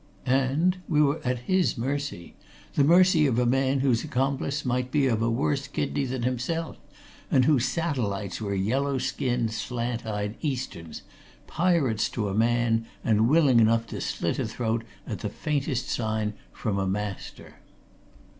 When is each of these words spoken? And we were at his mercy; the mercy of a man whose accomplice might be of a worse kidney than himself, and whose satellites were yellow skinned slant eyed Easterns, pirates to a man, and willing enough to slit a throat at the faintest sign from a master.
And 0.25 0.77
we 0.89 0.99
were 0.99 1.21
at 1.23 1.43
his 1.47 1.77
mercy; 1.77 2.33
the 2.73 2.83
mercy 2.83 3.27
of 3.27 3.37
a 3.37 3.45
man 3.45 3.81
whose 3.81 4.03
accomplice 4.03 4.65
might 4.65 4.89
be 4.89 5.05
of 5.05 5.21
a 5.21 5.29
worse 5.29 5.67
kidney 5.67 6.05
than 6.05 6.23
himself, 6.23 6.77
and 7.29 7.45
whose 7.45 7.67
satellites 7.67 8.41
were 8.41 8.55
yellow 8.55 8.97
skinned 8.97 9.51
slant 9.51 10.03
eyed 10.07 10.37
Easterns, 10.41 11.03
pirates 11.45 12.09
to 12.09 12.29
a 12.29 12.33
man, 12.33 12.87
and 13.03 13.29
willing 13.29 13.59
enough 13.59 13.85
to 13.85 14.01
slit 14.01 14.39
a 14.39 14.47
throat 14.47 14.83
at 15.05 15.19
the 15.19 15.29
faintest 15.29 15.87
sign 15.87 16.33
from 16.51 16.79
a 16.79 16.87
master. 16.87 17.57